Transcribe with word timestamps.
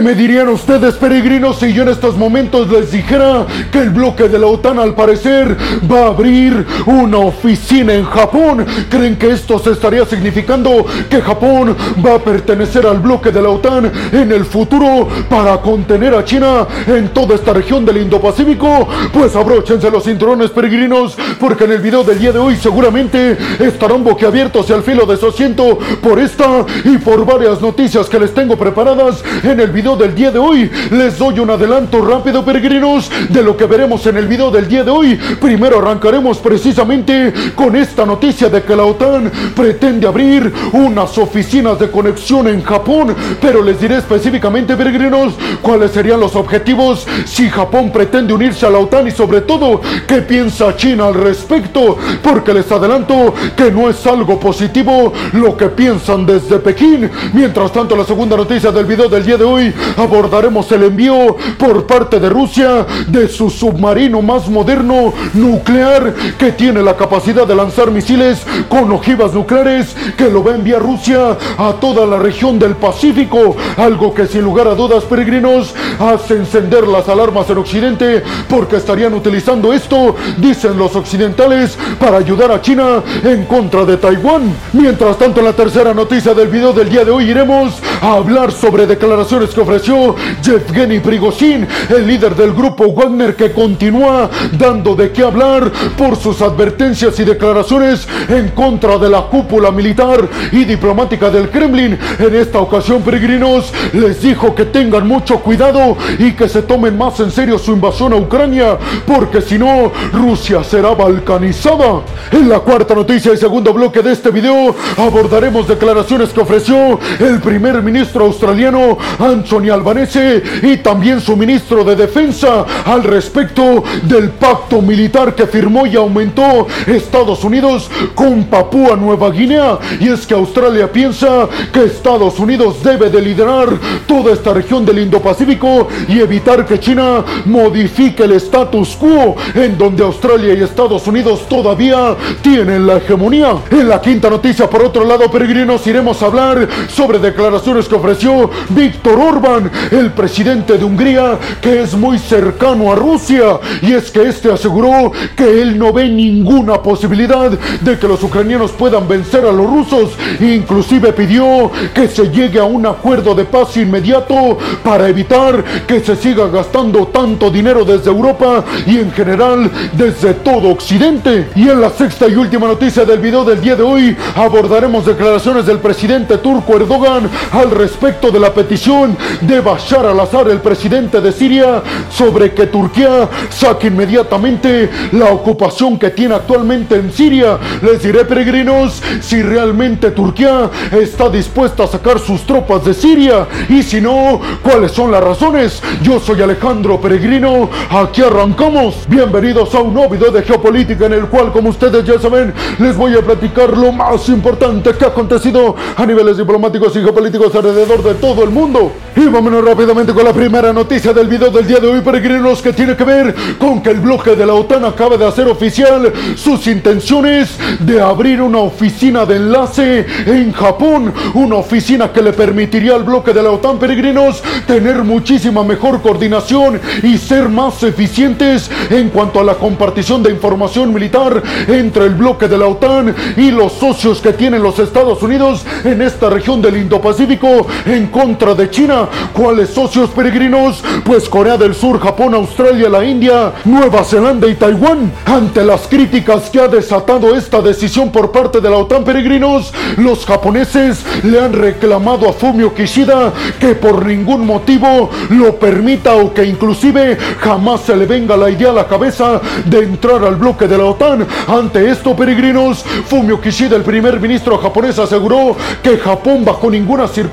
¿Qué 0.00 0.06
me 0.06 0.14
dirían 0.14 0.48
ustedes, 0.48 0.94
peregrinos, 0.94 1.58
si 1.58 1.74
yo 1.74 1.82
en 1.82 1.90
estos 1.90 2.16
momentos 2.16 2.70
les 2.70 2.90
dijera 2.90 3.44
que 3.70 3.80
el 3.80 3.90
bloque 3.90 4.30
de 4.30 4.38
la 4.38 4.46
OTAN 4.46 4.78
al 4.78 4.94
parecer 4.94 5.54
va 5.92 6.04
a 6.04 6.06
abrir 6.06 6.66
una 6.86 7.18
oficina 7.18 7.92
en 7.92 8.06
Japón? 8.06 8.64
¿Creen 8.88 9.16
que 9.16 9.30
esto 9.30 9.58
se 9.58 9.72
estaría 9.72 10.06
significando 10.06 10.86
que 11.10 11.20
Japón 11.20 11.76
va 12.02 12.14
a 12.14 12.18
pertenecer 12.18 12.86
al 12.86 12.98
bloque 13.00 13.30
de 13.30 13.42
la 13.42 13.50
OTAN 13.50 13.92
en 14.10 14.32
el 14.32 14.46
futuro 14.46 15.06
para 15.28 15.60
contener 15.60 16.14
a 16.14 16.24
China 16.24 16.66
en 16.86 17.10
toda 17.10 17.34
esta 17.34 17.52
región 17.52 17.84
del 17.84 17.98
Indo-Pacífico? 17.98 18.88
Pues 19.12 19.36
abróchense 19.36 19.90
los 19.90 20.04
cinturones, 20.04 20.48
peregrinos, 20.48 21.14
porque 21.38 21.64
en 21.64 21.72
el 21.72 21.80
video 21.82 22.04
del 22.04 22.18
día 22.18 22.32
de 22.32 22.38
hoy 22.38 22.56
seguramente 22.56 23.36
estarán 23.58 24.02
boquiabiertos 24.02 24.70
y 24.70 24.72
al 24.72 24.82
filo 24.82 25.04
de 25.04 25.18
su 25.18 25.28
asiento 25.28 25.78
por 26.02 26.18
esta 26.18 26.64
y 26.86 26.96
por 26.96 27.26
varias 27.26 27.60
noticias 27.60 28.08
que 28.08 28.18
les 28.18 28.32
tengo 28.32 28.56
preparadas 28.56 29.22
en 29.42 29.60
el 29.60 29.70
video 29.70 29.89
del 29.96 30.14
día 30.14 30.30
de 30.30 30.38
hoy. 30.38 30.70
Les 30.90 31.18
doy 31.18 31.38
un 31.38 31.50
adelanto 31.50 32.04
rápido, 32.04 32.44
peregrinos, 32.44 33.10
de 33.28 33.42
lo 33.42 33.56
que 33.56 33.66
veremos 33.66 34.06
en 34.06 34.16
el 34.16 34.26
video 34.26 34.50
del 34.50 34.68
día 34.68 34.84
de 34.84 34.90
hoy. 34.90 35.18
Primero 35.40 35.78
arrancaremos 35.78 36.38
precisamente 36.38 37.32
con 37.54 37.76
esta 37.76 38.06
noticia 38.06 38.48
de 38.48 38.62
que 38.62 38.76
la 38.76 38.84
OTAN 38.84 39.30
pretende 39.54 40.06
abrir 40.06 40.52
unas 40.72 41.16
oficinas 41.18 41.78
de 41.78 41.90
conexión 41.90 42.48
en 42.48 42.62
Japón, 42.62 43.14
pero 43.40 43.62
les 43.62 43.80
diré 43.80 43.96
específicamente, 43.96 44.76
peregrinos, 44.76 45.34
cuáles 45.62 45.90
serían 45.90 46.20
los 46.20 46.36
objetivos 46.36 47.06
si 47.24 47.48
Japón 47.48 47.90
pretende 47.90 48.32
unirse 48.32 48.66
a 48.66 48.70
la 48.70 48.78
OTAN 48.78 49.08
y 49.08 49.10
sobre 49.10 49.40
todo 49.42 49.80
qué 50.06 50.22
piensa 50.22 50.76
China 50.76 51.06
al 51.06 51.14
respecto, 51.14 51.96
porque 52.22 52.54
les 52.54 52.70
adelanto 52.70 53.34
que 53.56 53.70
no 53.70 53.88
es 53.88 54.06
algo 54.06 54.38
positivo 54.38 55.12
lo 55.32 55.56
que 55.56 55.66
piensan 55.66 56.26
desde 56.26 56.58
Pekín. 56.58 57.10
Mientras 57.32 57.72
tanto, 57.72 57.96
la 57.96 58.04
segunda 58.04 58.36
noticia 58.36 58.70
del 58.70 58.84
video 58.84 59.08
del 59.08 59.24
día 59.24 59.36
de 59.36 59.44
hoy 59.44 59.72
abordaremos 59.96 60.70
el 60.72 60.84
envío 60.84 61.36
por 61.58 61.86
parte 61.86 62.20
de 62.20 62.28
Rusia 62.28 62.86
de 63.08 63.28
su 63.28 63.50
submarino 63.50 64.22
más 64.22 64.48
moderno 64.48 65.12
nuclear 65.34 66.14
que 66.38 66.52
tiene 66.52 66.82
la 66.82 66.96
capacidad 66.96 67.46
de 67.46 67.54
lanzar 67.54 67.90
misiles 67.90 68.42
con 68.68 68.90
ojivas 68.92 69.32
nucleares 69.34 69.94
que 70.16 70.30
lo 70.30 70.42
va 70.42 70.52
a 70.52 70.56
enviar 70.56 70.82
Rusia 70.82 71.36
a 71.58 71.74
toda 71.80 72.06
la 72.06 72.18
región 72.18 72.58
del 72.58 72.76
Pacífico, 72.76 73.56
algo 73.76 74.14
que 74.14 74.26
sin 74.26 74.42
lugar 74.42 74.68
a 74.68 74.74
dudas 74.74 75.04
peregrinos 75.04 75.74
hace 75.98 76.34
encender 76.34 76.86
las 76.86 77.08
alarmas 77.08 77.48
en 77.50 77.58
Occidente 77.58 78.22
porque 78.48 78.76
estarían 78.76 79.14
utilizando 79.14 79.72
esto, 79.72 80.16
dicen 80.38 80.78
los 80.78 80.94
occidentales, 80.96 81.76
para 81.98 82.18
ayudar 82.18 82.50
a 82.52 82.60
China 82.60 83.02
en 83.22 83.44
contra 83.44 83.84
de 83.84 83.96
Taiwán. 83.96 84.54
Mientras 84.72 85.18
tanto, 85.18 85.40
en 85.40 85.46
la 85.46 85.52
tercera 85.52 85.94
noticia 85.94 86.34
del 86.34 86.48
video 86.48 86.72
del 86.72 86.88
día 86.88 87.04
de 87.04 87.10
hoy 87.10 87.30
iremos 87.30 87.74
a 88.00 88.14
hablar 88.14 88.50
sobre 88.52 88.86
declaraciones 88.86 89.50
que 89.50 89.60
ofreció 89.60 90.14
Yevgeny 90.42 91.00
Prigozhin, 91.00 91.66
el 91.90 92.06
líder 92.06 92.34
del 92.34 92.52
grupo 92.52 92.92
Wagner 92.92 93.36
que 93.36 93.52
continúa 93.52 94.30
dando 94.52 94.94
de 94.94 95.10
qué 95.10 95.22
hablar 95.22 95.70
por 95.98 96.16
sus 96.16 96.40
advertencias 96.40 97.18
y 97.20 97.24
declaraciones 97.24 98.08
en 98.28 98.48
contra 98.50 98.98
de 98.98 99.10
la 99.10 99.22
cúpula 99.22 99.70
militar 99.70 100.28
y 100.52 100.64
diplomática 100.64 101.30
del 101.30 101.50
Kremlin. 101.50 101.98
En 102.18 102.34
esta 102.34 102.60
ocasión, 102.60 103.02
peregrinos, 103.02 103.72
les 103.92 104.22
dijo 104.22 104.54
que 104.54 104.64
tengan 104.64 105.06
mucho 105.06 105.40
cuidado 105.40 105.96
y 106.18 106.32
que 106.32 106.48
se 106.48 106.62
tomen 106.62 106.96
más 106.96 107.20
en 107.20 107.30
serio 107.30 107.58
su 107.58 107.72
invasión 107.72 108.12
a 108.12 108.16
Ucrania, 108.16 108.78
porque 109.06 109.42
si 109.42 109.58
no, 109.58 109.92
Rusia 110.12 110.64
será 110.64 110.94
balcanizada. 110.94 112.02
En 112.32 112.48
la 112.48 112.60
cuarta 112.60 112.94
noticia 112.94 113.32
y 113.34 113.36
segundo 113.36 113.72
bloque 113.74 114.02
de 114.02 114.12
este 114.12 114.30
video 114.30 114.74
abordaremos 114.96 115.68
declaraciones 115.68 116.30
que 116.30 116.40
ofreció 116.40 116.98
el 117.18 117.40
primer 117.40 117.82
ministro 117.82 117.89
australiano 117.96 118.96
Anthony 119.18 119.70
Albanese 119.70 120.42
y 120.62 120.76
también 120.78 121.20
su 121.20 121.36
ministro 121.36 121.84
de 121.84 121.96
defensa 121.96 122.64
al 122.84 123.02
respecto 123.02 123.82
del 124.02 124.30
pacto 124.30 124.80
militar 124.80 125.34
que 125.34 125.46
firmó 125.46 125.86
y 125.86 125.96
aumentó 125.96 126.66
Estados 126.86 127.44
Unidos 127.44 127.90
con 128.14 128.44
Papúa 128.44 128.96
Nueva 128.96 129.30
Guinea. 129.30 129.78
Y 129.98 130.08
es 130.08 130.26
que 130.26 130.34
Australia 130.34 130.90
piensa 130.90 131.48
que 131.72 131.84
Estados 131.84 132.38
Unidos 132.38 132.82
debe 132.82 133.10
de 133.10 133.20
liderar 133.20 133.68
toda 134.06 134.32
esta 134.32 134.54
región 134.54 134.84
del 134.84 135.00
Indo-Pacífico 135.00 135.88
y 136.08 136.20
evitar 136.20 136.66
que 136.66 136.78
China 136.78 137.24
modifique 137.46 138.24
el 138.24 138.32
status 138.32 138.96
quo 138.96 139.36
en 139.54 139.76
donde 139.76 140.02
Australia 140.02 140.54
y 140.54 140.62
Estados 140.62 141.06
Unidos 141.06 141.46
todavía 141.48 142.16
tienen 142.42 142.86
la 142.86 142.96
hegemonía. 142.96 143.56
En 143.70 143.88
la 143.88 144.00
quinta 144.00 144.30
noticia, 144.30 144.68
por 144.68 144.82
otro 144.82 145.04
lado, 145.04 145.30
peregrinos, 145.30 145.86
iremos 145.86 146.22
a 146.22 146.26
hablar 146.26 146.68
sobre 146.88 147.18
declaraciones 147.18 147.79
que 147.88 147.94
ofreció 147.94 148.50
Víctor 148.70 149.18
Orban, 149.18 149.70
el 149.90 150.12
presidente 150.12 150.78
de 150.78 150.84
Hungría, 150.84 151.38
que 151.60 151.82
es 151.82 151.94
muy 151.94 152.18
cercano 152.18 152.92
a 152.92 152.94
Rusia. 152.94 153.58
Y 153.82 153.92
es 153.92 154.10
que 154.10 154.28
este 154.28 154.52
aseguró 154.52 155.12
que 155.36 155.62
él 155.62 155.78
no 155.78 155.92
ve 155.92 156.08
ninguna 156.08 156.82
posibilidad 156.82 157.50
de 157.50 157.98
que 157.98 158.08
los 158.08 158.22
ucranianos 158.22 158.72
puedan 158.72 159.08
vencer 159.08 159.44
a 159.44 159.52
los 159.52 159.66
rusos. 159.66 160.10
Inclusive 160.40 161.12
pidió 161.12 161.70
que 161.94 162.08
se 162.08 162.30
llegue 162.30 162.58
a 162.58 162.64
un 162.64 162.86
acuerdo 162.86 163.34
de 163.34 163.44
paz 163.44 163.76
inmediato 163.76 164.58
para 164.82 165.08
evitar 165.08 165.64
que 165.86 166.00
se 166.00 166.16
siga 166.16 166.48
gastando 166.48 167.06
tanto 167.08 167.50
dinero 167.50 167.84
desde 167.84 168.10
Europa 168.10 168.64
y 168.86 168.98
en 168.98 169.12
general 169.12 169.70
desde 169.92 170.34
todo 170.34 170.70
Occidente. 170.70 171.48
Y 171.54 171.68
en 171.68 171.80
la 171.80 171.90
sexta 171.90 172.28
y 172.28 172.34
última 172.34 172.66
noticia 172.66 173.04
del 173.04 173.18
video 173.18 173.44
del 173.44 173.60
día 173.60 173.76
de 173.76 173.82
hoy 173.82 174.16
abordaremos 174.34 175.06
declaraciones 175.06 175.66
del 175.66 175.78
presidente 175.78 176.38
turco 176.38 176.76
Erdogan 176.76 177.28
al 177.52 177.69
respecto 177.70 178.30
de 178.30 178.40
la 178.40 178.52
petición 178.52 179.16
de 179.40 179.60
Bashar 179.60 180.06
al-Assad, 180.06 180.50
el 180.50 180.60
presidente 180.60 181.20
de 181.20 181.32
Siria, 181.32 181.82
sobre 182.10 182.52
que 182.52 182.66
Turquía 182.66 183.28
saque 183.48 183.88
inmediatamente 183.88 184.90
la 185.12 185.26
ocupación 185.26 185.98
que 185.98 186.10
tiene 186.10 186.34
actualmente 186.34 186.96
en 186.96 187.12
Siria. 187.12 187.58
Les 187.82 188.02
diré, 188.02 188.24
peregrinos, 188.24 189.02
si 189.20 189.42
realmente 189.42 190.10
Turquía 190.10 190.70
está 190.92 191.28
dispuesta 191.28 191.84
a 191.84 191.86
sacar 191.86 192.18
sus 192.18 192.42
tropas 192.42 192.84
de 192.84 192.94
Siria 192.94 193.46
y 193.68 193.82
si 193.82 194.00
no, 194.00 194.40
cuáles 194.62 194.92
son 194.92 195.10
las 195.10 195.22
razones. 195.22 195.82
Yo 196.02 196.20
soy 196.20 196.42
Alejandro 196.42 197.00
Peregrino, 197.00 197.68
aquí 197.90 198.22
arrancamos. 198.22 199.06
Bienvenidos 199.08 199.74
a 199.74 199.80
un 199.80 199.94
nuevo 199.94 200.10
video 200.10 200.30
de 200.30 200.42
geopolítica 200.42 201.06
en 201.06 201.14
el 201.14 201.26
cual, 201.26 201.52
como 201.52 201.70
ustedes 201.70 202.04
ya 202.04 202.18
saben, 202.18 202.52
les 202.78 202.96
voy 202.96 203.14
a 203.14 203.22
platicar 203.22 203.76
lo 203.76 203.92
más 203.92 204.28
importante 204.28 204.92
que 204.92 205.04
ha 205.04 205.08
acontecido 205.08 205.74
a 205.96 206.06
niveles 206.06 206.36
diplomáticos 206.36 206.94
y 206.96 207.00
geopolíticos 207.00 207.54
alrededor 207.60 208.02
de 208.02 208.14
todo 208.14 208.42
el 208.42 208.50
mundo. 208.50 208.92
Y 209.16 209.26
vámonos 209.26 209.64
rápidamente 209.64 210.14
con 210.14 210.24
la 210.24 210.32
primera 210.32 210.72
noticia 210.72 211.12
del 211.12 211.26
video 211.26 211.50
del 211.50 211.66
día 211.66 211.78
de 211.78 211.88
hoy, 211.88 212.00
peregrinos, 212.00 212.62
que 212.62 212.72
tiene 212.72 212.96
que 212.96 213.04
ver 213.04 213.34
con 213.58 213.82
que 213.82 213.90
el 213.90 214.00
bloque 214.00 214.36
de 214.36 214.46
la 214.46 214.54
OTAN 214.54 214.84
acaba 214.84 215.16
de 215.16 215.26
hacer 215.26 215.48
oficial 215.48 216.12
sus 216.36 216.66
intenciones 216.68 217.58
de 217.80 218.00
abrir 218.00 218.40
una 218.40 218.58
oficina 218.58 219.26
de 219.26 219.36
enlace 219.36 220.06
en 220.26 220.52
Japón, 220.52 221.12
una 221.34 221.56
oficina 221.56 222.12
que 222.12 222.22
le 222.22 222.32
permitiría 222.32 222.94
al 222.94 223.02
bloque 223.02 223.32
de 223.32 223.42
la 223.42 223.50
OTAN, 223.50 223.78
peregrinos, 223.78 224.42
tener 224.66 225.02
muchísima 225.02 225.64
mejor 225.64 226.00
coordinación 226.00 226.80
y 227.02 227.18
ser 227.18 227.48
más 227.48 227.82
eficientes 227.82 228.70
en 228.90 229.10
cuanto 229.10 229.40
a 229.40 229.44
la 229.44 229.54
compartición 229.54 230.22
de 230.22 230.30
información 230.30 230.94
militar 230.94 231.42
entre 231.66 232.06
el 232.06 232.14
bloque 232.14 232.48
de 232.48 232.56
la 232.56 232.68
OTAN 232.68 233.14
y 233.36 233.50
los 233.50 233.72
socios 233.72 234.20
que 234.20 234.32
tienen 234.32 234.62
los 234.62 234.78
Estados 234.78 235.20
Unidos 235.22 235.64
en 235.84 236.00
esta 236.00 236.30
región 236.30 236.62
del 236.62 236.76
Indo-Pacífico 236.76 237.39
en 237.86 238.08
contra 238.08 238.54
de 238.54 238.68
China. 238.68 239.08
¿Cuáles 239.32 239.70
socios 239.70 240.10
peregrinos? 240.10 240.82
Pues 241.04 241.26
Corea 241.26 241.56
del 241.56 241.74
Sur, 241.74 241.98
Japón, 241.98 242.34
Australia, 242.34 242.88
la 242.90 243.02
India, 243.02 243.52
Nueva 243.64 244.04
Zelanda 244.04 244.46
y 244.46 244.54
Taiwán. 244.56 245.10
Ante 245.24 245.64
las 245.64 245.86
críticas 245.88 246.50
que 246.50 246.60
ha 246.60 246.68
desatado 246.68 247.34
esta 247.34 247.62
decisión 247.62 248.10
por 248.12 248.30
parte 248.30 248.60
de 248.60 248.68
la 248.68 248.76
OTAN, 248.76 249.04
peregrinos, 249.04 249.72
los 249.96 250.26
japoneses 250.26 251.02
le 251.24 251.40
han 251.40 251.54
reclamado 251.54 252.28
a 252.28 252.34
Fumio 252.34 252.74
Kishida 252.74 253.32
que 253.58 253.74
por 253.74 254.04
ningún 254.04 254.44
motivo 254.44 255.08
lo 255.30 255.56
permita 255.56 256.16
o 256.16 256.34
que 256.34 256.44
inclusive 256.44 257.16
jamás 257.40 257.82
se 257.82 257.96
le 257.96 258.04
venga 258.04 258.36
la 258.36 258.50
idea 258.50 258.70
a 258.70 258.74
la 258.74 258.86
cabeza 258.86 259.40
de 259.64 259.78
entrar 259.78 260.22
al 260.24 260.36
bloque 260.36 260.68
de 260.68 260.76
la 260.76 260.84
OTAN. 260.84 261.26
Ante 261.48 261.90
esto, 261.90 262.14
peregrinos, 262.14 262.84
Fumio 263.06 263.40
Kishida, 263.40 263.76
el 263.76 263.82
primer 263.82 264.20
ministro 264.20 264.58
japonés, 264.58 264.98
aseguró 264.98 265.56
que 265.82 265.96
Japón 265.96 266.44
bajo 266.44 266.70
ninguna 266.70 267.08
circunstancia 267.08 267.29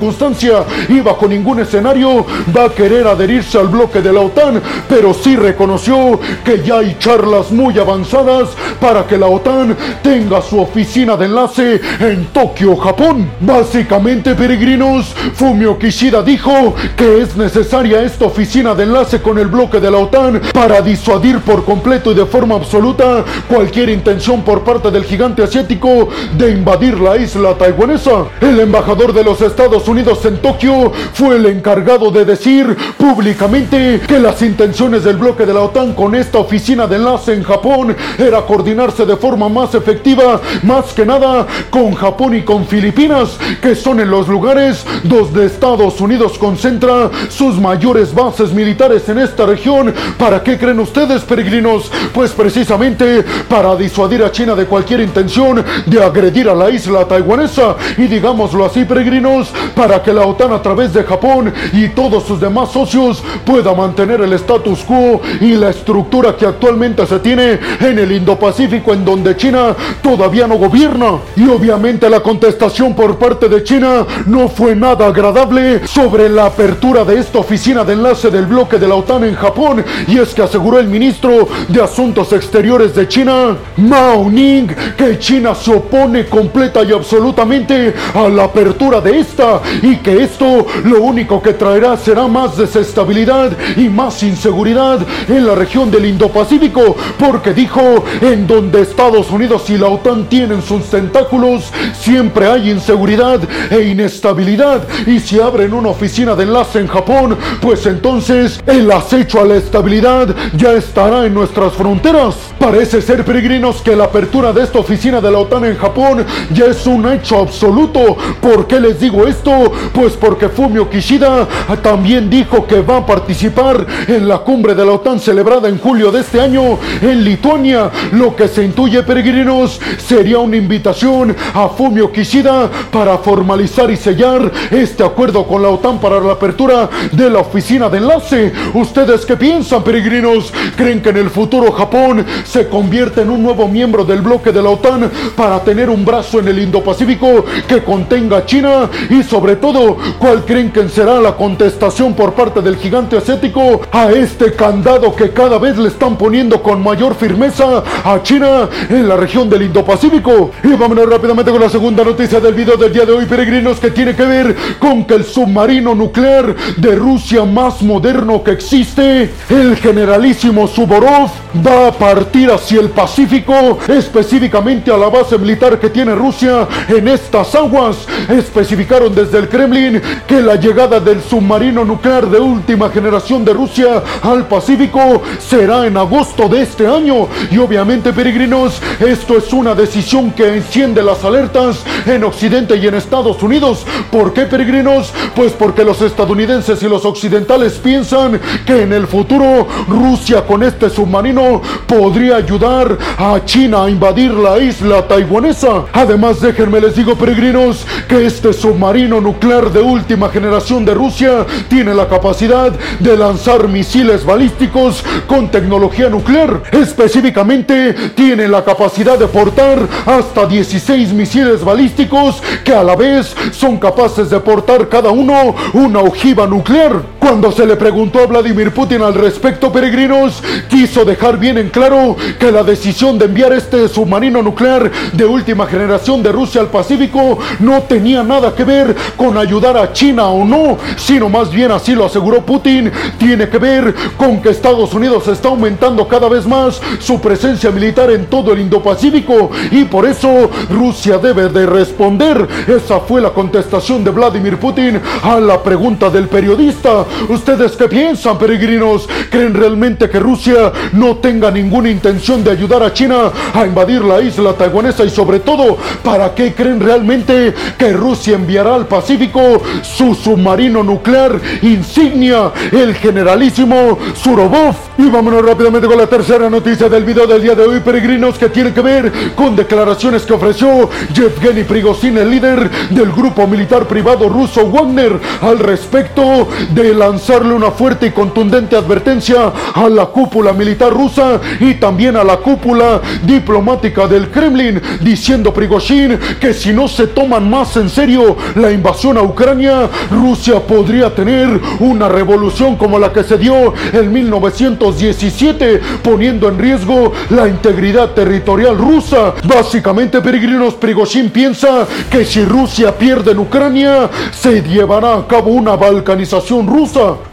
y 0.88 1.00
bajo 1.00 1.26
ningún 1.26 1.60
escenario 1.60 2.24
va 2.56 2.64
a 2.64 2.68
querer 2.70 3.06
adherirse 3.06 3.58
al 3.58 3.68
bloque 3.68 4.00
de 4.00 4.12
la 4.12 4.20
OTAN, 4.20 4.62
pero 4.88 5.12
sí 5.12 5.36
reconoció 5.36 6.20
que 6.44 6.62
ya 6.62 6.78
hay 6.78 6.96
charlas 6.98 7.50
muy 7.50 7.78
avanzadas 7.78 8.50
para 8.80 9.06
que 9.06 9.18
la 9.18 9.26
OTAN 9.26 9.76
tenga 10.02 10.40
su 10.40 10.60
oficina 10.60 11.16
de 11.16 11.26
enlace 11.26 11.80
en 12.00 12.26
Tokio, 12.26 12.76
Japón. 12.76 13.28
Básicamente, 13.40 14.34
peregrinos, 14.34 15.14
Fumio 15.34 15.78
Kishida 15.78 16.22
dijo 16.22 16.74
que 16.96 17.22
es 17.22 17.36
necesaria 17.36 18.02
esta 18.02 18.26
oficina 18.26 18.74
de 18.74 18.84
enlace 18.84 19.20
con 19.20 19.38
el 19.38 19.48
bloque 19.48 19.80
de 19.80 19.90
la 19.90 19.98
OTAN 19.98 20.40
para 20.52 20.80
disuadir 20.80 21.40
por 21.40 21.64
completo 21.64 22.12
y 22.12 22.14
de 22.14 22.26
forma 22.26 22.54
absoluta 22.54 23.24
cualquier 23.48 23.88
intención 23.88 24.42
por 24.42 24.62
parte 24.62 24.90
del 24.90 25.04
gigante 25.04 25.42
asiático 25.42 26.08
de 26.36 26.52
invadir 26.52 27.00
la 27.00 27.16
isla 27.16 27.54
taiwanesa. 27.54 28.26
El 28.40 28.60
embajador 28.60 29.12
de 29.12 29.24
los 29.24 29.40
Estados 29.40 29.87
Unidos 29.88 30.24
en 30.26 30.36
Tokio 30.38 30.92
fue 31.14 31.36
el 31.36 31.46
encargado 31.46 32.10
de 32.10 32.24
decir 32.24 32.76
públicamente 32.96 34.00
que 34.06 34.18
las 34.20 34.40
intenciones 34.42 35.04
del 35.04 35.16
bloque 35.16 35.46
de 35.46 35.54
la 35.54 35.62
OTAN 35.62 35.94
con 35.94 36.14
esta 36.14 36.38
oficina 36.38 36.86
de 36.86 36.96
enlace 36.96 37.32
en 37.32 37.42
Japón 37.42 37.96
era 38.18 38.42
coordinarse 38.42 39.06
de 39.06 39.16
forma 39.16 39.48
más 39.48 39.74
efectiva, 39.74 40.40
más 40.62 40.92
que 40.92 41.06
nada 41.06 41.46
con 41.70 41.94
Japón 41.94 42.36
y 42.36 42.42
con 42.42 42.66
Filipinas, 42.66 43.38
que 43.62 43.74
son 43.74 44.00
en 44.00 44.10
los 44.10 44.28
lugares 44.28 44.84
donde 45.04 45.46
Estados 45.46 46.00
Unidos 46.00 46.38
concentra 46.38 47.10
sus 47.28 47.58
mayores 47.58 48.14
bases 48.14 48.52
militares 48.52 49.08
en 49.08 49.18
esta 49.18 49.46
región. 49.46 49.94
¿Para 50.18 50.42
qué 50.42 50.58
creen 50.58 50.80
ustedes, 50.80 51.22
peregrinos? 51.22 51.90
Pues 52.12 52.32
precisamente 52.32 53.24
para 53.48 53.74
disuadir 53.76 54.22
a 54.22 54.30
China 54.30 54.54
de 54.54 54.66
cualquier 54.66 55.00
intención 55.00 55.64
de 55.86 56.02
agredir 56.02 56.48
a 56.48 56.54
la 56.54 56.70
isla 56.70 57.06
taiwanesa 57.06 57.76
y 57.96 58.02
digámoslo 58.02 58.64
así, 58.66 58.84
peregrinos, 58.84 59.52
para 59.78 60.02
que 60.02 60.12
la 60.12 60.26
OTAN 60.26 60.52
a 60.52 60.60
través 60.60 60.92
de 60.92 61.04
Japón 61.04 61.54
y 61.72 61.90
todos 61.90 62.24
sus 62.24 62.40
demás 62.40 62.72
socios 62.72 63.22
pueda 63.46 63.72
mantener 63.74 64.20
el 64.20 64.32
status 64.32 64.80
quo 64.80 65.20
y 65.40 65.52
la 65.52 65.70
estructura 65.70 66.36
que 66.36 66.46
actualmente 66.46 67.06
se 67.06 67.20
tiene 67.20 67.60
en 67.78 67.96
el 67.96 68.10
Indo-Pacífico 68.10 68.92
en 68.92 69.04
donde 69.04 69.36
China 69.36 69.76
todavía 70.02 70.48
no 70.48 70.56
gobierna. 70.56 71.20
Y 71.36 71.46
obviamente 71.48 72.10
la 72.10 72.18
contestación 72.18 72.92
por 72.96 73.18
parte 73.18 73.48
de 73.48 73.62
China 73.62 74.04
no 74.26 74.48
fue 74.48 74.74
nada 74.74 75.06
agradable 75.06 75.86
sobre 75.86 76.28
la 76.28 76.46
apertura 76.46 77.04
de 77.04 77.20
esta 77.20 77.38
oficina 77.38 77.84
de 77.84 77.92
enlace 77.92 78.30
del 78.30 78.46
bloque 78.46 78.78
de 78.78 78.88
la 78.88 78.96
OTAN 78.96 79.22
en 79.22 79.36
Japón 79.36 79.84
y 80.08 80.18
es 80.18 80.34
que 80.34 80.42
aseguró 80.42 80.80
el 80.80 80.88
ministro 80.88 81.46
de 81.68 81.80
Asuntos 81.80 82.32
Exteriores 82.32 82.96
de 82.96 83.06
China, 83.06 83.56
Mao 83.76 84.28
Ning, 84.28 84.74
que 84.96 85.20
China 85.20 85.54
se 85.54 85.72
opone 85.72 86.26
completa 86.26 86.82
y 86.82 86.92
absolutamente 86.92 87.94
a 88.12 88.28
la 88.28 88.42
apertura 88.42 89.00
de 89.00 89.20
esta 89.20 89.60
y 89.82 89.96
que 89.96 90.22
esto 90.22 90.66
lo 90.84 91.02
único 91.02 91.42
que 91.42 91.52
traerá 91.52 91.96
será 91.96 92.26
más 92.26 92.56
desestabilidad 92.56 93.56
y 93.76 93.88
más 93.88 94.22
inseguridad 94.22 95.00
en 95.28 95.46
la 95.46 95.54
región 95.54 95.90
del 95.90 96.06
Indo-Pacífico, 96.06 96.96
porque 97.18 97.54
dijo, 97.54 98.04
en 98.20 98.46
donde 98.46 98.82
Estados 98.82 99.30
Unidos 99.30 99.68
y 99.70 99.78
la 99.78 99.88
OTAN 99.88 100.28
tienen 100.28 100.62
sus 100.62 100.84
tentáculos, 100.86 101.70
siempre 101.98 102.46
hay 102.46 102.70
inseguridad 102.70 103.40
e 103.70 103.82
inestabilidad, 103.82 104.86
y 105.06 105.20
si 105.20 105.40
abren 105.40 105.72
una 105.72 105.90
oficina 105.90 106.34
de 106.34 106.44
enlace 106.44 106.80
en 106.80 106.88
Japón, 106.88 107.36
pues 107.60 107.86
entonces 107.86 108.60
el 108.66 108.90
acecho 108.90 109.40
a 109.40 109.44
la 109.44 109.56
estabilidad 109.56 110.34
ya 110.56 110.72
estará 110.72 111.26
en 111.26 111.34
nuestras 111.34 111.72
fronteras. 111.74 112.36
Parece 112.58 113.00
ser, 113.02 113.24
peregrinos, 113.24 113.82
que 113.82 113.96
la 113.96 114.04
apertura 114.04 114.52
de 114.52 114.62
esta 114.62 114.78
oficina 114.78 115.20
de 115.20 115.30
la 115.30 115.38
OTAN 115.38 115.64
en 115.64 115.76
Japón 115.76 116.24
ya 116.52 116.66
es 116.66 116.86
un 116.86 117.10
hecho 117.10 117.38
absoluto. 117.38 118.16
¿Por 118.40 118.66
qué 118.66 118.80
les 118.80 119.00
digo 119.00 119.26
esto? 119.26 119.50
Pues 119.92 120.14
porque 120.14 120.48
Fumio 120.48 120.88
Kishida 120.88 121.46
también 121.82 122.30
dijo 122.30 122.66
que 122.66 122.80
va 122.80 122.98
a 122.98 123.06
participar 123.06 123.86
en 124.06 124.28
la 124.28 124.38
cumbre 124.38 124.74
de 124.74 124.84
la 124.84 124.92
OTAN 124.92 125.20
celebrada 125.20 125.68
en 125.68 125.78
julio 125.78 126.10
de 126.10 126.20
este 126.20 126.40
año 126.40 126.78
en 127.00 127.24
Lituania. 127.24 127.90
Lo 128.12 128.34
que 128.34 128.48
se 128.48 128.64
intuye, 128.64 129.02
peregrinos, 129.02 129.80
sería 129.98 130.38
una 130.38 130.56
invitación 130.56 131.34
a 131.54 131.68
Fumio 131.68 132.12
Kishida 132.12 132.70
para 132.90 133.18
formalizar 133.18 133.90
y 133.90 133.96
sellar 133.96 134.50
este 134.70 135.04
acuerdo 135.04 135.46
con 135.46 135.62
la 135.62 135.68
OTAN 135.68 135.98
para 135.98 136.20
la 136.20 136.32
apertura 136.32 136.88
de 137.12 137.30
la 137.30 137.40
oficina 137.40 137.88
de 137.88 137.98
enlace. 137.98 138.52
¿Ustedes 138.74 139.24
qué 139.26 139.36
piensan, 139.36 139.82
peregrinos? 139.82 140.52
¿Creen 140.76 141.02
que 141.02 141.10
en 141.10 141.18
el 141.18 141.30
futuro 141.30 141.72
Japón 141.72 142.24
se 142.44 142.68
convierte 142.68 143.22
en 143.22 143.30
un 143.30 143.42
nuevo 143.42 143.68
miembro 143.68 144.04
del 144.04 144.22
bloque 144.22 144.52
de 144.52 144.62
la 144.62 144.70
OTAN 144.70 145.10
para 145.36 145.60
tener 145.62 145.90
un 145.90 146.04
brazo 146.04 146.40
en 146.40 146.48
el 146.48 146.58
Indo-Pacífico 146.58 147.44
que 147.66 147.82
contenga 147.82 148.38
a 148.38 148.46
China? 148.46 148.90
Y 149.10 149.22
sobre 149.22 149.47
todo, 149.56 149.96
¿cuál 150.18 150.44
creen 150.44 150.70
que 150.70 150.88
será 150.88 151.20
la 151.20 151.36
contestación 151.36 152.14
por 152.14 152.34
parte 152.34 152.60
del 152.60 152.76
gigante 152.76 153.16
asiático 153.16 153.80
a 153.90 154.10
este 154.10 154.52
candado 154.52 155.14
que 155.14 155.30
cada 155.30 155.58
vez 155.58 155.76
le 155.76 155.88
están 155.88 156.16
poniendo 156.16 156.62
con 156.62 156.82
mayor 156.82 157.14
firmeza 157.14 157.82
a 158.04 158.22
China 158.22 158.68
en 158.88 159.08
la 159.08 159.16
región 159.16 159.48
del 159.48 159.62
Indo-Pacífico? 159.62 160.50
Y 160.62 160.68
vámonos 160.68 161.08
rápidamente 161.08 161.50
con 161.50 161.60
la 161.60 161.68
segunda 161.68 162.04
noticia 162.04 162.40
del 162.40 162.54
video 162.54 162.76
del 162.76 162.92
día 162.92 163.04
de 163.04 163.12
hoy, 163.12 163.26
peregrinos, 163.26 163.80
que 163.80 163.90
tiene 163.90 164.14
que 164.14 164.24
ver 164.24 164.56
con 164.78 165.04
que 165.04 165.14
el 165.14 165.24
submarino 165.24 165.94
nuclear 165.94 166.54
de 166.76 166.94
Rusia 166.94 167.44
más 167.44 167.82
moderno 167.82 168.42
que 168.42 168.52
existe, 168.52 169.30
el 169.48 169.76
generalísimo 169.76 170.66
Suborov, 170.66 171.30
va 171.66 171.88
a 171.88 171.92
partir 171.92 172.50
hacia 172.50 172.80
el 172.80 172.90
Pacífico, 172.90 173.78
específicamente 173.88 174.92
a 174.92 174.96
la 174.96 175.08
base 175.08 175.38
militar 175.38 175.78
que 175.78 175.90
tiene 175.90 176.14
Rusia 176.14 176.66
en 176.88 177.08
estas 177.08 177.54
aguas. 177.54 178.06
Especificaron 178.28 179.14
desde 179.14 179.38
el 179.38 179.48
Kremlin 179.48 180.00
que 180.26 180.40
la 180.40 180.56
llegada 180.56 181.00
del 181.00 181.22
submarino 181.22 181.84
nuclear 181.84 182.28
de 182.28 182.38
última 182.38 182.90
generación 182.90 183.44
de 183.44 183.52
Rusia 183.52 184.02
al 184.22 184.46
Pacífico 184.46 185.22
será 185.38 185.86
en 185.86 185.96
agosto 185.96 186.48
de 186.48 186.62
este 186.62 186.86
año. 186.86 187.28
Y 187.50 187.58
obviamente, 187.58 188.12
peregrinos, 188.12 188.80
esto 189.00 189.36
es 189.36 189.52
una 189.52 189.74
decisión 189.74 190.32
que 190.32 190.56
enciende 190.56 191.02
las 191.02 191.24
alertas 191.24 191.84
en 192.06 192.24
Occidente 192.24 192.76
y 192.76 192.86
en 192.86 192.94
Estados 192.94 193.42
Unidos. 193.42 193.86
¿Por 194.10 194.32
qué, 194.32 194.42
peregrinos? 194.42 195.12
Pues 195.34 195.52
porque 195.52 195.84
los 195.84 196.00
estadounidenses 196.02 196.82
y 196.82 196.88
los 196.88 197.04
occidentales 197.04 197.74
piensan 197.74 198.40
que 198.66 198.82
en 198.82 198.92
el 198.92 199.06
futuro 199.06 199.66
Rusia 199.88 200.44
con 200.46 200.62
este 200.62 200.90
submarino 200.90 201.37
podría 201.86 202.36
ayudar 202.36 202.98
a 203.16 203.44
China 203.44 203.84
a 203.84 203.90
invadir 203.90 204.32
la 204.32 204.58
isla 204.58 205.06
taiwanesa. 205.06 205.84
Además, 205.92 206.40
déjenme 206.40 206.80
les 206.80 206.96
digo, 206.96 207.14
peregrinos, 207.16 207.86
que 208.08 208.26
este 208.26 208.52
submarino 208.52 209.20
nuclear 209.20 209.70
de 209.70 209.80
última 209.80 210.28
generación 210.28 210.84
de 210.84 210.94
Rusia 210.94 211.46
tiene 211.68 211.94
la 211.94 212.08
capacidad 212.08 212.72
de 212.98 213.16
lanzar 213.16 213.68
misiles 213.68 214.24
balísticos 214.24 215.04
con 215.26 215.48
tecnología 215.50 216.08
nuclear. 216.08 216.62
Específicamente, 216.72 217.94
tiene 218.14 218.48
la 218.48 218.64
capacidad 218.64 219.18
de 219.18 219.26
portar 219.26 219.78
hasta 220.06 220.46
16 220.46 221.12
misiles 221.12 221.64
balísticos 221.64 222.42
que 222.64 222.72
a 222.72 222.82
la 222.82 222.96
vez 222.96 223.34
son 223.52 223.78
capaces 223.78 224.30
de 224.30 224.40
portar 224.40 224.88
cada 224.88 225.10
uno 225.10 225.54
una 225.72 226.00
ojiva 226.00 226.46
nuclear. 226.46 227.17
Cuando 227.28 227.52
se 227.52 227.66
le 227.66 227.76
preguntó 227.76 228.20
a 228.20 228.26
Vladimir 228.26 228.72
Putin 228.72 229.02
al 229.02 229.12
respecto, 229.12 229.70
peregrinos, 229.70 230.42
quiso 230.70 231.04
dejar 231.04 231.38
bien 231.38 231.58
en 231.58 231.68
claro 231.68 232.16
que 232.40 232.50
la 232.50 232.62
decisión 232.62 233.18
de 233.18 233.26
enviar 233.26 233.52
este 233.52 233.86
submarino 233.86 234.42
nuclear 234.42 234.90
de 235.12 235.26
última 235.26 235.66
generación 235.66 236.22
de 236.22 236.32
Rusia 236.32 236.62
al 236.62 236.68
Pacífico 236.68 237.38
no 237.60 237.82
tenía 237.82 238.22
nada 238.22 238.54
que 238.54 238.64
ver 238.64 238.96
con 239.14 239.36
ayudar 239.36 239.76
a 239.76 239.92
China 239.92 240.28
o 240.28 240.42
no, 240.42 240.78
sino 240.96 241.28
más 241.28 241.50
bien 241.50 241.70
así 241.70 241.94
lo 241.94 242.06
aseguró 242.06 242.46
Putin, 242.46 242.90
tiene 243.18 243.50
que 243.50 243.58
ver 243.58 243.94
con 244.16 244.40
que 244.40 244.48
Estados 244.48 244.94
Unidos 244.94 245.28
está 245.28 245.48
aumentando 245.48 246.08
cada 246.08 246.30
vez 246.30 246.46
más 246.46 246.80
su 246.98 247.20
presencia 247.20 247.70
militar 247.70 248.10
en 248.10 248.24
todo 248.24 248.54
el 248.54 248.60
Indo-Pacífico 248.60 249.50
y 249.70 249.84
por 249.84 250.06
eso 250.06 250.50
Rusia 250.70 251.18
debe 251.18 251.50
de 251.50 251.66
responder. 251.66 252.48
Esa 252.66 253.00
fue 253.00 253.20
la 253.20 253.30
contestación 253.30 254.02
de 254.02 254.12
Vladimir 254.12 254.56
Putin 254.56 254.98
a 255.22 255.38
la 255.38 255.62
pregunta 255.62 256.08
del 256.08 256.26
periodista. 256.26 257.04
¿Ustedes 257.28 257.72
qué 257.72 257.88
piensan, 257.88 258.38
peregrinos? 258.38 259.08
¿Creen 259.30 259.54
realmente 259.54 260.08
que 260.08 260.18
Rusia 260.18 260.72
no 260.92 261.16
tenga 261.16 261.50
ninguna 261.50 261.90
intención 261.90 262.42
de 262.44 262.50
ayudar 262.50 262.82
a 262.82 262.92
China 262.92 263.30
a 263.54 263.66
invadir 263.66 264.02
la 264.04 264.20
isla 264.20 264.52
taiwanesa 264.52 265.04
y 265.04 265.10
sobre 265.10 265.40
todo, 265.40 265.76
¿para 266.02 266.34
qué 266.34 266.54
creen 266.54 266.80
realmente 266.80 267.54
que 267.76 267.92
Rusia 267.92 268.36
enviará 268.36 268.74
al 268.74 268.86
Pacífico 268.86 269.62
su 269.82 270.14
submarino 270.14 270.82
nuclear 270.82 271.40
insignia, 271.62 272.52
el 272.72 272.94
generalísimo 272.94 273.98
Surovov? 274.14 274.74
Y 274.98 275.08
vámonos 275.08 275.44
rápidamente 275.44 275.86
con 275.86 275.98
la 275.98 276.06
tercera 276.06 276.50
noticia 276.50 276.88
del 276.88 277.04
video 277.04 277.26
del 277.26 277.42
día 277.42 277.54
de 277.54 277.62
hoy, 277.62 277.80
peregrinos, 277.80 278.36
que 278.38 278.48
tiene 278.48 278.72
que 278.72 278.80
ver 278.80 279.12
con 279.34 279.54
declaraciones 279.54 280.22
que 280.22 280.32
ofreció 280.32 280.88
Yevgeny 281.14 281.64
Prigozhin, 281.64 282.18
el 282.18 282.30
líder 282.30 282.70
del 282.90 283.12
grupo 283.12 283.46
militar 283.46 283.86
privado 283.86 284.28
ruso 284.28 284.66
Wagner, 284.66 285.18
al 285.40 285.58
respecto 285.58 286.48
de 286.70 286.94
lanzarle 286.98 287.54
una 287.54 287.70
fuerte 287.70 288.06
y 288.06 288.10
contundente 288.10 288.76
advertencia 288.76 289.52
a 289.74 289.88
la 289.88 290.06
cúpula 290.06 290.52
militar 290.52 290.92
rusa 290.92 291.40
y 291.60 291.74
también 291.74 292.16
a 292.16 292.24
la 292.24 292.38
cúpula 292.38 293.00
diplomática 293.22 294.06
del 294.06 294.30
Kremlin, 294.30 294.80
diciendo 295.00 295.52
Prigozhin 295.52 296.18
que 296.40 296.52
si 296.52 296.72
no 296.72 296.88
se 296.88 297.06
toman 297.06 297.48
más 297.48 297.76
en 297.76 297.88
serio 297.88 298.36
la 298.56 298.72
invasión 298.72 299.16
a 299.16 299.22
Ucrania, 299.22 299.88
Rusia 300.10 300.60
podría 300.60 301.14
tener 301.14 301.60
una 301.80 302.08
revolución 302.08 302.76
como 302.76 302.98
la 302.98 303.12
que 303.12 303.22
se 303.22 303.38
dio 303.38 303.72
en 303.92 304.12
1917, 304.12 305.80
poniendo 306.02 306.48
en 306.48 306.58
riesgo 306.58 307.12
la 307.30 307.48
integridad 307.48 308.10
territorial 308.10 308.76
rusa. 308.76 309.34
Básicamente, 309.44 310.20
peregrinos, 310.20 310.74
Prigozhin 310.74 311.30
piensa 311.30 311.86
que 312.10 312.24
si 312.24 312.44
Rusia 312.44 312.96
pierde 312.96 313.32
en 313.32 313.38
Ucrania, 313.38 314.10
se 314.32 314.62
llevará 314.62 315.14
a 315.14 315.26
cabo 315.26 315.50
una 315.50 315.76
balcanización 315.76 316.66
rusa 316.66 316.87
rusa. 316.88 317.28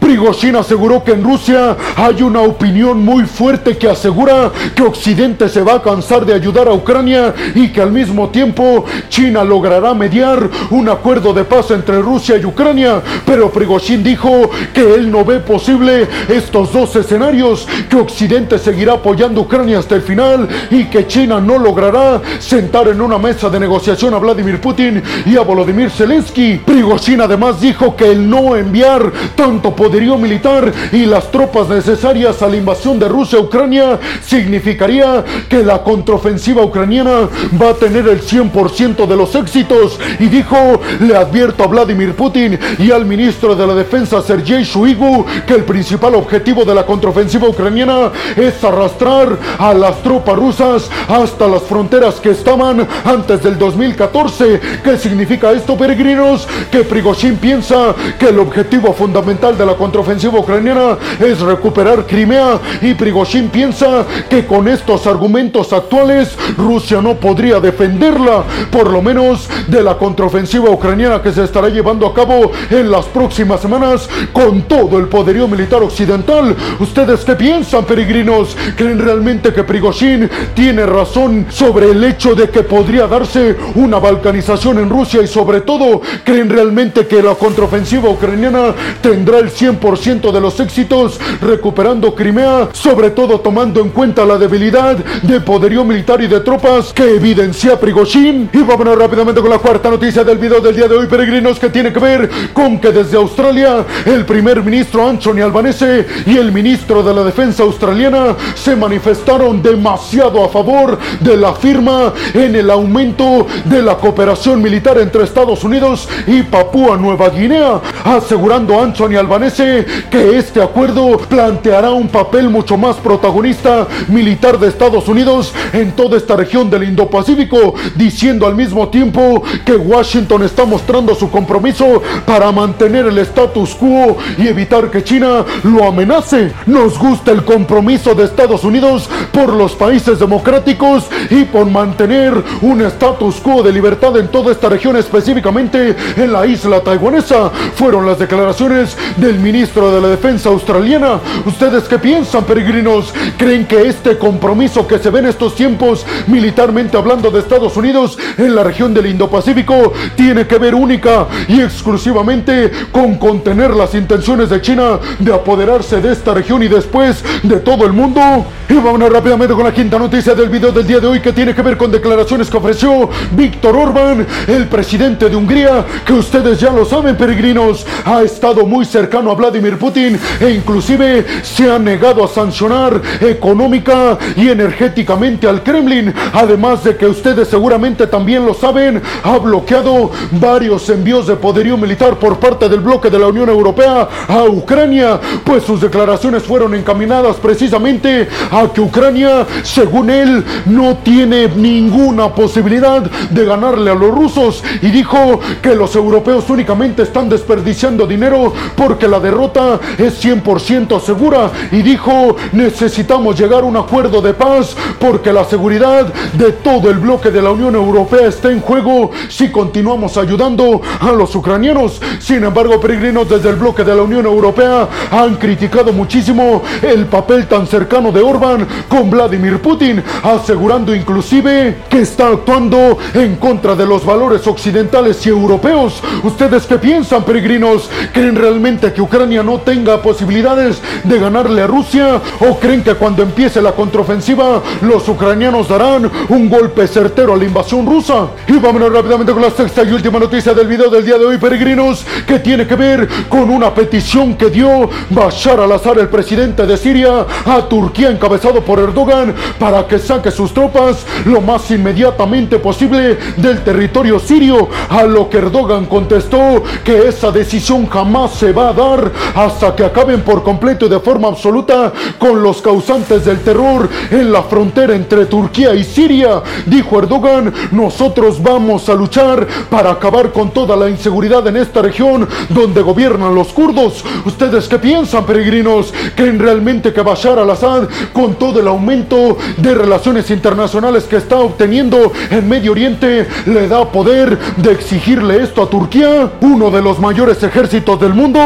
Aseguró 0.58 1.04
que 1.04 1.12
en 1.12 1.22
Rusia 1.22 1.76
hay 1.96 2.22
una 2.22 2.40
opinión 2.40 3.04
muy 3.04 3.24
fuerte 3.24 3.76
que 3.76 3.88
asegura 3.88 4.50
que 4.74 4.82
Occidente 4.82 5.48
se 5.48 5.62
va 5.62 5.74
a 5.74 5.82
cansar 5.82 6.24
de 6.24 6.32
ayudar 6.32 6.68
a 6.68 6.72
Ucrania 6.72 7.34
y 7.54 7.68
que 7.68 7.82
al 7.82 7.92
mismo 7.92 8.28
tiempo 8.30 8.84
China 9.08 9.44
logrará 9.44 9.92
mediar 9.94 10.48
un 10.70 10.88
acuerdo 10.88 11.34
de 11.34 11.44
paz 11.44 11.70
entre 11.70 12.00
Rusia 12.00 12.36
y 12.38 12.44
Ucrania. 12.44 13.02
Pero 13.26 13.50
Prigozhin 13.50 14.02
dijo 14.02 14.50
que 14.72 14.94
él 14.94 15.10
no 15.10 15.24
ve 15.24 15.40
posible 15.40 16.08
estos 16.28 16.72
dos 16.72 16.96
escenarios, 16.96 17.66
que 17.90 17.96
Occidente 17.96 18.58
seguirá 18.58 18.94
apoyando 18.94 19.40
a 19.40 19.44
Ucrania 19.44 19.78
hasta 19.78 19.96
el 19.96 20.02
final 20.02 20.48
y 20.70 20.84
que 20.84 21.06
China 21.06 21.40
no 21.40 21.58
logrará 21.58 22.22
sentar 22.38 22.88
en 22.88 23.00
una 23.00 23.18
mesa 23.18 23.50
de 23.50 23.60
negociación 23.60 24.14
a 24.14 24.18
Vladimir 24.18 24.60
Putin 24.60 25.02
y 25.26 25.36
a 25.36 25.42
Volodymyr 25.42 25.90
Zelensky. 25.90 26.60
Prigozhin 26.64 27.20
además 27.20 27.60
dijo 27.60 27.94
que 27.96 28.10
el 28.10 28.28
no 28.28 28.56
enviar 28.56 29.12
tanto 29.46 29.76
poderío 29.76 30.18
militar 30.18 30.72
y 30.90 31.06
las 31.06 31.30
tropas 31.30 31.68
necesarias 31.68 32.42
a 32.42 32.48
la 32.48 32.56
invasión 32.56 32.98
de 32.98 33.06
Rusia 33.08 33.38
a 33.38 33.42
Ucrania 33.42 34.00
significaría 34.20 35.24
que 35.48 35.62
la 35.62 35.84
contraofensiva 35.84 36.64
ucraniana 36.64 37.28
va 37.62 37.70
a 37.70 37.74
tener 37.74 38.08
el 38.08 38.22
100% 38.22 39.06
de 39.06 39.16
los 39.16 39.36
éxitos 39.36 40.00
y 40.18 40.26
dijo, 40.26 40.56
le 40.98 41.16
advierto 41.16 41.62
a 41.62 41.68
Vladimir 41.68 42.16
Putin 42.16 42.58
y 42.76 42.90
al 42.90 43.06
ministro 43.06 43.54
de 43.54 43.68
la 43.68 43.76
Defensa 43.76 44.20
Sergei 44.20 44.64
Shoigu 44.64 45.24
que 45.46 45.54
el 45.54 45.62
principal 45.62 46.16
objetivo 46.16 46.64
de 46.64 46.74
la 46.74 46.84
contraofensiva 46.84 47.48
ucraniana 47.48 48.10
es 48.34 48.64
arrastrar 48.64 49.38
a 49.60 49.72
las 49.74 50.02
tropas 50.02 50.34
rusas 50.34 50.90
hasta 51.06 51.46
las 51.46 51.62
fronteras 51.62 52.16
que 52.16 52.30
estaban 52.30 52.84
antes 53.04 53.44
del 53.44 53.56
2014. 53.56 54.60
¿Qué 54.82 54.98
significa 54.98 55.52
esto, 55.52 55.76
peregrinos? 55.76 56.48
Que 56.72 56.82
Prigozhin 56.82 57.36
piensa 57.36 57.94
que 58.18 58.30
el 58.30 58.40
objetivo 58.40 58.92
fundamental 58.92 59.35
de 59.36 59.66
la 59.66 59.74
contraofensiva 59.74 60.38
ucraniana 60.38 60.96
es 61.20 61.40
recuperar 61.40 62.06
Crimea 62.06 62.58
y 62.80 62.94
Prigozhin 62.94 63.50
piensa 63.50 64.06
que 64.30 64.46
con 64.46 64.66
estos 64.66 65.06
argumentos 65.06 65.74
actuales 65.74 66.34
Rusia 66.56 67.02
no 67.02 67.16
podría 67.16 67.60
defenderla, 67.60 68.44
por 68.70 68.90
lo 68.90 69.02
menos 69.02 69.46
de 69.66 69.82
la 69.82 69.98
contraofensiva 69.98 70.70
ucraniana 70.70 71.20
que 71.20 71.32
se 71.32 71.44
estará 71.44 71.68
llevando 71.68 72.06
a 72.06 72.14
cabo 72.14 72.50
en 72.70 72.90
las 72.90 73.04
próximas 73.06 73.60
semanas 73.60 74.08
con 74.32 74.62
todo 74.62 74.98
el 74.98 75.08
poderío 75.08 75.46
militar 75.46 75.82
occidental. 75.82 76.56
¿Ustedes 76.80 77.22
qué 77.22 77.34
piensan, 77.34 77.84
peregrinos? 77.84 78.56
¿Creen 78.74 78.98
realmente 78.98 79.52
que 79.52 79.64
Prigozhin 79.64 80.30
tiene 80.54 80.86
razón 80.86 81.46
sobre 81.50 81.90
el 81.90 82.02
hecho 82.02 82.34
de 82.34 82.48
que 82.48 82.62
podría 82.62 83.06
darse 83.06 83.54
una 83.74 83.98
balcanización 83.98 84.78
en 84.78 84.88
Rusia 84.88 85.20
y 85.22 85.26
sobre 85.26 85.60
todo 85.60 86.00
creen 86.24 86.48
realmente 86.48 87.06
que 87.06 87.22
la 87.22 87.34
contraofensiva 87.34 88.08
ucraniana 88.08 88.74
tendrá 89.02 89.25
el 89.34 89.50
100% 89.50 90.30
de 90.30 90.40
los 90.40 90.60
éxitos 90.60 91.18
recuperando 91.40 92.14
Crimea, 92.14 92.68
sobre 92.72 93.10
todo 93.10 93.40
tomando 93.40 93.80
en 93.80 93.90
cuenta 93.90 94.24
la 94.24 94.38
debilidad 94.38 94.96
de 94.96 95.40
poderío 95.40 95.84
militar 95.84 96.22
y 96.22 96.28
de 96.28 96.40
tropas 96.40 96.92
que 96.92 97.16
evidencia 97.16 97.78
Prigozhin? 97.78 98.48
Y 98.52 98.58
vámonos 98.62 98.96
rápidamente 98.96 99.40
con 99.40 99.50
la 99.50 99.58
cuarta 99.58 99.90
noticia 99.90 100.22
del 100.22 100.38
video 100.38 100.60
del 100.60 100.76
día 100.76 100.88
de 100.88 100.96
hoy, 100.96 101.06
peregrinos, 101.06 101.58
que 101.58 101.70
tiene 101.70 101.92
que 101.92 101.98
ver 101.98 102.30
con 102.52 102.78
que 102.78 102.92
desde 102.92 103.16
Australia 103.16 103.84
el 104.04 104.24
primer 104.24 104.62
ministro 104.62 105.08
Anthony 105.08 105.42
Albanese 105.42 106.06
y 106.26 106.36
el 106.36 106.52
ministro 106.52 107.02
de 107.02 107.12
la 107.12 107.24
defensa 107.24 107.64
australiana 107.64 108.36
se 108.54 108.76
manifestaron 108.76 109.62
demasiado 109.62 110.44
a 110.44 110.48
favor 110.48 110.98
de 111.20 111.36
la 111.36 111.54
firma 111.54 112.12
en 112.34 112.54
el 112.54 112.70
aumento 112.70 113.46
de 113.64 113.82
la 113.82 113.96
cooperación 113.96 114.62
militar 114.62 114.98
entre 114.98 115.24
Estados 115.24 115.64
Unidos 115.64 116.08
y 116.26 116.42
Papúa 116.42 116.96
Nueva 116.96 117.30
Guinea, 117.30 117.80
asegurando 118.04 118.80
Anthony 118.80 119.15
Albanese 119.16 119.86
que 120.10 120.38
este 120.38 120.62
acuerdo 120.62 121.18
planteará 121.18 121.90
un 121.90 122.08
papel 122.08 122.48
mucho 122.48 122.76
más 122.76 122.96
protagonista 122.96 123.86
militar 124.08 124.58
de 124.58 124.68
Estados 124.68 125.08
Unidos 125.08 125.52
en 125.72 125.92
toda 125.92 126.16
esta 126.16 126.36
región 126.36 126.70
del 126.70 126.84
Indo-Pacífico, 126.84 127.74
diciendo 127.94 128.46
al 128.46 128.54
mismo 128.54 128.88
tiempo 128.88 129.42
que 129.64 129.76
Washington 129.76 130.42
está 130.42 130.64
mostrando 130.64 131.14
su 131.14 131.30
compromiso 131.30 132.02
para 132.24 132.52
mantener 132.52 133.06
el 133.06 133.18
status 133.18 133.74
quo 133.74 134.16
y 134.38 134.48
evitar 134.48 134.90
que 134.90 135.04
China 135.04 135.44
lo 135.64 135.84
amenace. 135.84 136.52
Nos 136.66 136.98
gusta 136.98 137.32
el 137.32 137.44
compromiso 137.44 138.14
de 138.14 138.24
Estados 138.24 138.64
Unidos 138.64 139.08
por 139.32 139.52
los 139.52 139.72
países 139.72 140.18
democráticos 140.18 141.04
y 141.30 141.44
por 141.44 141.66
mantener 141.66 142.34
un 142.62 142.82
status 142.82 143.36
quo 143.36 143.62
de 143.62 143.72
libertad 143.72 144.16
en 144.16 144.28
toda 144.28 144.52
esta 144.52 144.68
región, 144.68 144.96
específicamente 144.96 145.96
en 146.16 146.32
la 146.32 146.46
isla 146.46 146.80
taiwanesa. 146.80 147.50
Fueron 147.74 148.06
las 148.06 148.18
declaraciones 148.18 148.96
del 149.16 149.38
ministro 149.38 149.92
de 149.92 150.00
la 150.00 150.08
Defensa 150.08 150.48
australiana. 150.48 151.20
¿Ustedes 151.44 151.84
qué 151.84 151.98
piensan, 151.98 152.44
peregrinos? 152.44 153.12
¿Creen 153.36 153.66
que 153.66 153.88
este 153.88 154.18
compromiso 154.18 154.86
que 154.86 154.98
se 154.98 155.10
ve 155.10 155.20
en 155.20 155.26
estos 155.26 155.54
tiempos, 155.54 156.04
militarmente 156.26 156.96
hablando 156.96 157.30
de 157.30 157.40
Estados 157.40 157.76
Unidos 157.76 158.18
en 158.36 158.54
la 158.54 158.62
región 158.62 158.92
del 158.92 159.06
Indo-Pacífico, 159.06 159.92
tiene 160.14 160.46
que 160.46 160.58
ver 160.58 160.74
única 160.74 161.26
y 161.48 161.60
exclusivamente 161.60 162.70
con 162.92 163.16
contener 163.16 163.74
las 163.74 163.94
intenciones 163.94 164.50
de 164.50 164.60
China 164.60 164.98
de 165.18 165.32
apoderarse 165.34 166.00
de 166.00 166.12
esta 166.12 166.34
región 166.34 166.62
y 166.62 166.68
después 166.68 167.22
de 167.42 167.56
todo 167.60 167.86
el 167.86 167.92
mundo? 167.92 168.20
Y 168.68 168.74
vamos 168.74 169.12
rápidamente 169.12 169.54
con 169.54 169.64
la 169.64 169.72
quinta 169.72 169.98
noticia 169.98 170.34
del 170.34 170.48
video 170.48 170.72
del 170.72 170.86
día 170.86 170.98
de 170.98 171.06
hoy 171.06 171.20
que 171.20 171.32
tiene 171.32 171.54
que 171.54 171.62
ver 171.62 171.76
con 171.76 171.90
declaraciones 171.90 172.50
que 172.50 172.56
ofreció 172.56 173.08
Víctor 173.32 173.76
Orban, 173.76 174.26
el 174.46 174.66
presidente 174.66 175.28
de 175.28 175.36
Hungría, 175.36 175.84
que 176.04 176.12
ustedes 176.12 176.58
ya 176.58 176.70
lo 176.70 176.84
saben, 176.84 177.16
peregrinos, 177.16 177.86
ha 178.04 178.22
estado 178.22 178.66
muy 178.66 178.84
cercano 178.96 179.30
a 179.30 179.34
Vladimir 179.34 179.76
Putin 179.76 180.18
e 180.40 180.48
inclusive 180.52 181.26
se 181.42 181.70
ha 181.70 181.78
negado 181.78 182.24
a 182.24 182.28
sancionar 182.28 182.98
económica 183.20 184.16
y 184.34 184.48
energéticamente 184.48 185.46
al 185.46 185.62
Kremlin, 185.62 186.14
además 186.32 186.82
de 186.82 186.96
que 186.96 187.06
ustedes 187.06 187.46
seguramente 187.46 188.06
también 188.06 188.46
lo 188.46 188.54
saben, 188.54 189.02
ha 189.22 189.36
bloqueado 189.36 190.10
varios 190.30 190.88
envíos 190.88 191.26
de 191.26 191.36
poderío 191.36 191.76
militar 191.76 192.18
por 192.18 192.38
parte 192.38 192.70
del 192.70 192.80
bloque 192.80 193.10
de 193.10 193.18
la 193.18 193.26
Unión 193.26 193.50
Europea 193.50 194.08
a 194.28 194.44
Ucrania, 194.44 195.20
pues 195.44 195.64
sus 195.64 195.82
declaraciones 195.82 196.44
fueron 196.44 196.74
encaminadas 196.74 197.36
precisamente 197.36 198.26
a 198.50 198.72
que 198.72 198.80
Ucrania, 198.80 199.46
según 199.62 200.08
él, 200.08 200.42
no 200.64 200.96
tiene 201.04 201.48
ninguna 201.48 202.34
posibilidad 202.34 203.02
de 203.02 203.44
ganarle 203.44 203.90
a 203.90 203.94
los 203.94 204.10
rusos. 204.10 204.64
Y 204.80 204.86
dijo 204.86 205.38
que 205.60 205.74
los 205.74 205.94
europeos 205.94 206.48
únicamente 206.48 207.02
están 207.02 207.28
desperdiciando 207.28 208.06
dinero 208.06 208.54
porque 208.76 209.08
la 209.08 209.20
derrota 209.20 209.80
es 209.98 210.22
100% 210.24 211.00
segura 211.00 211.50
y 211.72 211.82
dijo 211.82 212.36
necesitamos 212.52 213.38
llegar 213.38 213.62
a 213.62 213.66
un 213.66 213.76
acuerdo 213.76 214.20
de 214.20 214.34
paz 214.34 214.76
porque 214.98 215.32
la 215.32 215.44
seguridad 215.44 216.12
de 216.34 216.52
todo 216.52 216.90
el 216.90 216.98
bloque 216.98 217.30
de 217.30 217.42
la 217.42 217.50
Unión 217.50 217.74
Europea 217.74 218.26
está 218.28 218.50
en 218.50 218.60
juego 218.60 219.10
si 219.28 219.50
continuamos 219.50 220.16
ayudando 220.16 220.80
a 221.00 221.12
los 221.12 221.34
ucranianos. 221.34 222.00
Sin 222.18 222.44
embargo, 222.44 222.80
peregrinos 222.80 223.28
desde 223.28 223.50
el 223.50 223.56
bloque 223.56 223.84
de 223.84 223.94
la 223.94 224.02
Unión 224.02 224.26
Europea 224.26 224.88
han 225.10 225.36
criticado 225.36 225.92
muchísimo 225.92 226.62
el 226.82 227.06
papel 227.06 227.46
tan 227.46 227.66
cercano 227.66 228.12
de 228.12 228.20
Orban 228.20 228.66
con 228.88 229.10
Vladimir 229.10 229.60
Putin, 229.60 230.02
asegurando 230.22 230.94
inclusive 230.94 231.82
que 231.88 232.00
está 232.00 232.28
actuando 232.28 232.98
en 233.14 233.36
contra 233.36 233.74
de 233.74 233.86
los 233.86 234.04
valores 234.04 234.46
occidentales 234.46 235.24
y 235.26 235.30
europeos. 235.30 236.02
¿Ustedes 236.22 236.66
qué 236.66 236.78
piensan, 236.78 237.24
peregrinos? 237.24 237.88
¿Creen 238.12 238.36
que 238.66 239.00
Ucrania 239.00 239.44
no 239.44 239.60
tenga 239.60 240.02
posibilidades 240.02 240.82
de 241.04 241.20
ganarle 241.20 241.62
a 241.62 241.68
Rusia? 241.68 242.20
¿O 242.40 242.58
creen 242.58 242.82
que 242.82 242.94
cuando 242.94 243.22
empiece 243.22 243.62
la 243.62 243.70
contraofensiva 243.70 244.60
los 244.80 245.08
ucranianos 245.08 245.68
darán 245.68 246.10
un 246.28 246.50
golpe 246.50 246.88
certero 246.88 247.34
a 247.34 247.36
la 247.36 247.44
invasión 247.44 247.86
rusa? 247.86 248.26
Y 248.48 248.54
vámonos 248.54 248.92
rápidamente 248.92 249.32
con 249.32 249.42
la 249.42 249.50
sexta 249.50 249.84
y 249.84 249.92
última 249.92 250.18
noticia 250.18 250.52
del 250.52 250.66
video 250.66 250.90
del 250.90 251.04
día 251.04 251.16
de 251.16 251.26
hoy, 251.26 251.38
peregrinos, 251.38 252.04
que 252.26 252.40
tiene 252.40 252.66
que 252.66 252.74
ver 252.74 253.08
con 253.28 253.50
una 253.50 253.72
petición 253.72 254.34
que 254.34 254.50
dio 254.50 254.90
Bashar 255.10 255.60
al-Assad, 255.60 256.00
el 256.00 256.08
presidente 256.08 256.66
de 256.66 256.76
Siria, 256.76 257.24
a 257.44 257.68
Turquía 257.68 258.10
encabezado 258.10 258.62
por 258.62 258.80
Erdogan 258.80 259.32
para 259.60 259.86
que 259.86 260.00
saque 260.00 260.32
sus 260.32 260.52
tropas 260.52 261.06
lo 261.24 261.40
más 261.40 261.70
inmediatamente 261.70 262.58
posible 262.58 263.16
del 263.36 263.62
territorio 263.62 264.18
sirio, 264.18 264.68
a 264.88 265.04
lo 265.04 265.30
que 265.30 265.38
Erdogan 265.38 265.86
contestó 265.86 266.64
que 266.84 267.06
esa 267.06 267.30
decisión 267.30 267.86
jamás 267.86 268.32
se 268.32 268.55
va 268.56 268.70
a 268.70 268.72
dar 268.72 269.12
hasta 269.34 269.74
que 269.74 269.84
acaben 269.84 270.22
por 270.22 270.42
completo 270.42 270.86
y 270.86 270.88
de 270.88 271.00
forma 271.00 271.28
absoluta 271.28 271.92
con 272.18 272.42
los 272.42 272.62
causantes 272.62 273.24
del 273.24 273.40
terror 273.40 273.88
en 274.10 274.32
la 274.32 274.42
frontera 274.42 274.94
entre 274.94 275.26
Turquía 275.26 275.74
y 275.74 275.84
Siria. 275.84 276.42
Dijo 276.64 276.98
Erdogan, 276.98 277.52
nosotros 277.72 278.42
vamos 278.42 278.88
a 278.88 278.94
luchar 278.94 279.46
para 279.68 279.90
acabar 279.90 280.32
con 280.32 280.50
toda 280.50 280.76
la 280.76 280.88
inseguridad 280.88 281.46
en 281.46 281.56
esta 281.56 281.82
región 281.82 282.28
donde 282.48 282.82
gobiernan 282.82 283.34
los 283.34 283.48
kurdos. 283.48 284.04
¿Ustedes 284.24 284.68
qué 284.68 284.78
piensan, 284.78 285.24
peregrinos? 285.24 285.92
¿Creen 286.14 286.38
realmente 286.38 286.92
que 286.92 287.02
Bashar 287.02 287.38
al-Assad, 287.38 287.88
con 288.12 288.34
todo 288.34 288.60
el 288.60 288.68
aumento 288.68 289.36
de 289.56 289.74
relaciones 289.74 290.30
internacionales 290.30 291.04
que 291.04 291.16
está 291.16 291.38
obteniendo 291.38 292.12
en 292.30 292.48
Medio 292.48 292.72
Oriente, 292.72 293.26
le 293.46 293.68
da 293.68 293.84
poder 293.90 294.38
de 294.56 294.72
exigirle 294.72 295.42
esto 295.42 295.62
a 295.62 295.70
Turquía, 295.70 296.30
uno 296.40 296.70
de 296.70 296.82
los 296.82 296.98
mayores 296.98 297.42
ejércitos 297.42 298.00
del 298.00 298.14
mundo? 298.14 298.45